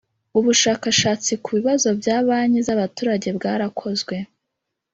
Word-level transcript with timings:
ubushakashatsi 0.39 1.31
ku 1.43 1.49
bibazo 1.57 1.87
bya 1.99 2.17
banki 2.27 2.59
z'abaturage 2.67 3.27
bwarakozwe 3.37 4.15